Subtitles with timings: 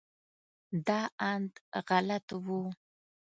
[0.87, 1.01] دا
[1.31, 1.51] اند
[1.89, 2.47] غلط و.